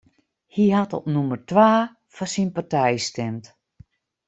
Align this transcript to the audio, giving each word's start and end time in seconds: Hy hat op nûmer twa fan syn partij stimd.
Hy 0.53 0.65
hat 0.75 0.95
op 0.97 1.05
nûmer 1.13 1.39
twa 1.49 1.71
fan 2.15 2.29
syn 2.33 2.49
partij 2.55 2.95
stimd. 3.09 3.45